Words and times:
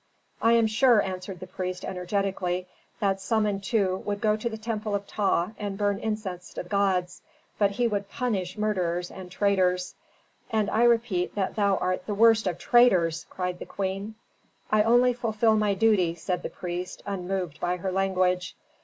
"I 0.41 0.53
am 0.53 0.65
sure," 0.65 0.99
answered 0.99 1.39
the 1.41 1.45
priest, 1.45 1.85
energetically, 1.85 2.65
"that 2.99 3.21
Samentu 3.21 3.97
would 4.03 4.19
go 4.19 4.35
to 4.35 4.49
the 4.49 4.57
temple 4.57 4.95
of 4.95 5.05
Ptah 5.05 5.51
and 5.59 5.77
burn 5.77 5.99
incense 5.99 6.51
to 6.55 6.63
the 6.63 6.69
gods; 6.69 7.21
but 7.59 7.69
he 7.69 7.87
would 7.87 8.09
punish 8.09 8.57
murderers 8.57 9.11
and 9.11 9.29
traitors." 9.29 9.93
"And 10.49 10.71
I 10.71 10.85
repeat 10.85 11.35
that 11.35 11.55
thou 11.55 11.77
art 11.77 12.07
the 12.07 12.15
worst 12.15 12.47
of 12.47 12.57
traitors!" 12.57 13.27
cried 13.29 13.59
the 13.59 13.65
queen. 13.67 14.15
"I 14.71 14.81
only 14.81 15.13
fulfil 15.13 15.55
my 15.55 15.75
duty," 15.75 16.15
said 16.15 16.41
the 16.41 16.49
priest, 16.49 17.03
unmoved 17.05 17.59
by 17.59 17.77
her 17.77 17.91
language. 17.91 18.55